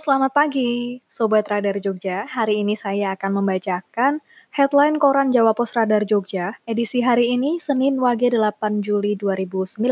[0.00, 1.04] selamat pagi.
[1.12, 7.04] Sobat Radar Jogja, hari ini saya akan membacakan headline Koran Jawa Pos Radar Jogja, edisi
[7.04, 9.84] hari ini, Senin Wage 8 Juli 2019.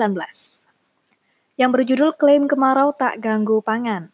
[1.61, 4.09] Yang berjudul Klaim Kemarau Tak Ganggu Pangan.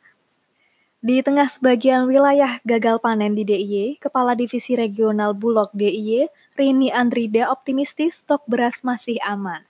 [0.98, 6.26] Di tengah sebagian wilayah gagal panen di DIY, Kepala Divisi Regional Bulog DIY,
[6.58, 9.62] Rini Andrida optimistis stok beras masih aman.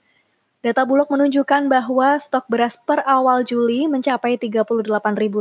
[0.65, 4.65] Data Bulog menunjukkan bahwa stok beras per awal Juli mencapai 38.000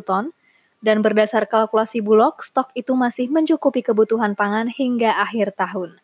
[0.04, 0.35] ton,
[0.84, 5.96] dan berdasar kalkulasi Bulog, stok itu masih mencukupi kebutuhan pangan hingga akhir tahun.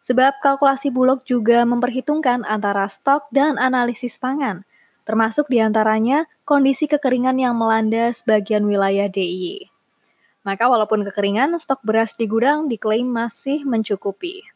[0.00, 4.62] Sebab kalkulasi Bulog juga memperhitungkan antara stok dan analisis pangan,
[5.02, 9.68] termasuk di antaranya kondisi kekeringan yang melanda sebagian wilayah DIY.
[10.46, 14.46] Maka walaupun kekeringan, stok beras di gudang diklaim masih mencukupi.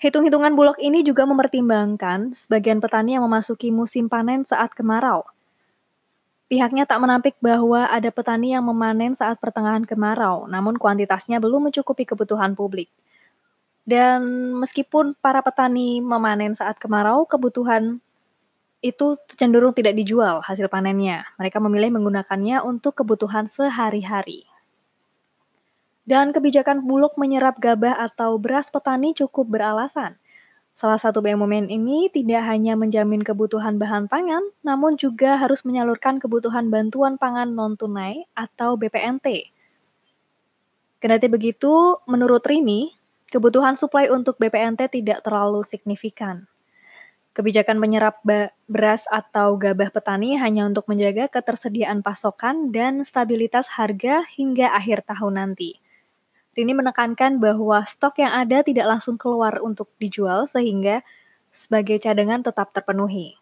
[0.00, 5.24] Hitung-hitungan Bulog ini juga mempertimbangkan sebagian petani yang memasuki musim panen saat kemarau–
[6.46, 12.06] Pihaknya tak menampik bahwa ada petani yang memanen saat pertengahan kemarau, namun kuantitasnya belum mencukupi
[12.06, 12.86] kebutuhan publik.
[13.82, 17.98] Dan meskipun para petani memanen saat kemarau, kebutuhan
[18.78, 21.26] itu cenderung tidak dijual hasil panennya.
[21.34, 24.46] Mereka memilih menggunakannya untuk kebutuhan sehari-hari.
[26.06, 30.14] Dan kebijakan Bulog menyerap gabah atau beras petani cukup beralasan–
[30.76, 36.68] Salah satu BUMN ini tidak hanya menjamin kebutuhan bahan pangan, namun juga harus menyalurkan kebutuhan
[36.68, 39.48] bantuan pangan non-tunai atau BPNT.
[41.00, 42.92] Kendati begitu, menurut Rini,
[43.32, 46.44] kebutuhan suplai untuk BPNT tidak terlalu signifikan.
[47.32, 48.20] Kebijakan menyerap
[48.68, 55.40] beras atau gabah petani hanya untuk menjaga ketersediaan pasokan dan stabilitas harga hingga akhir tahun
[55.40, 55.80] nanti.
[56.56, 61.04] Rini menekankan bahwa stok yang ada tidak langsung keluar untuk dijual sehingga
[61.52, 63.36] sebagai cadangan tetap terpenuhi.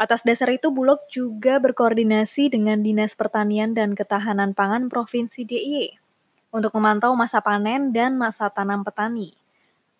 [0.00, 6.00] Atas dasar itu, Bulog juga berkoordinasi dengan Dinas Pertanian dan Ketahanan Pangan Provinsi DIY
[6.48, 9.36] untuk memantau masa panen dan masa tanam petani,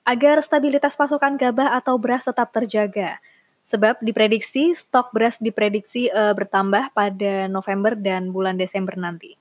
[0.06, 3.20] agar stabilitas pasokan gabah atau beras tetap terjaga.
[3.68, 9.36] Sebab diprediksi stok beras diprediksi uh, bertambah pada November dan bulan Desember nanti.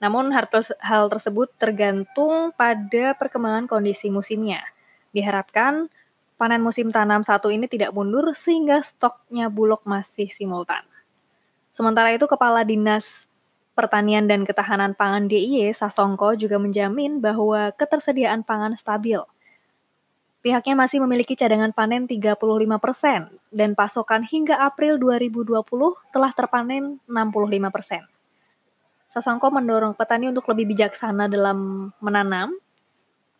[0.00, 4.64] Namun hal tersebut tergantung pada perkembangan kondisi musimnya.
[5.12, 5.92] Diharapkan
[6.40, 10.80] panen musim tanam satu ini tidak mundur sehingga stoknya bulog masih simultan.
[11.68, 13.28] Sementara itu Kepala Dinas
[13.76, 19.20] Pertanian dan Ketahanan Pangan DIY Sasongko juga menjamin bahwa ketersediaan pangan stabil.
[20.40, 22.40] Pihaknya masih memiliki cadangan panen 35%
[23.52, 25.60] dan pasokan hingga April 2020
[26.08, 28.19] telah terpanen 65%.
[29.10, 32.54] Sasongko mendorong petani untuk lebih bijaksana dalam menanam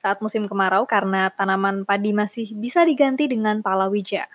[0.02, 4.26] saat musim kemarau karena tanaman padi masih bisa diganti dengan palawija.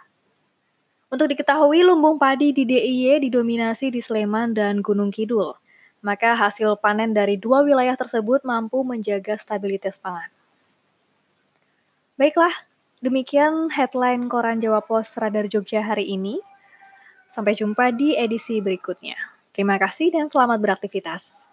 [1.11, 5.53] Untuk diketahui, lumbung padi di DIY didominasi di Sleman dan Gunung Kidul.
[6.05, 10.29] Maka hasil panen dari dua wilayah tersebut mampu menjaga stabilitas pangan.
[12.15, 12.53] Baiklah,
[13.03, 16.39] demikian headline Koran Jawa Pos Radar Jogja hari ini.
[17.27, 19.34] Sampai jumpa di edisi berikutnya.
[19.55, 21.44] Terima kasih dan selamat beraktivitas.